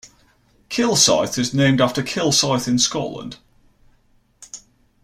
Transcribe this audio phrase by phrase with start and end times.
[0.69, 3.37] Kilsyth is named after Kilsyth in Scotland.